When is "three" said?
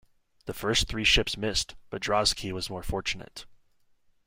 0.87-1.03